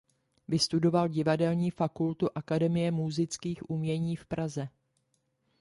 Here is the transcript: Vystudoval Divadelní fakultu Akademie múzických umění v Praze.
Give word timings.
Vystudoval 0.47 1.07
Divadelní 1.07 1.71
fakultu 1.71 2.29
Akademie 2.35 2.91
múzických 2.91 3.69
umění 3.69 4.15
v 4.15 4.25
Praze. 4.25 4.69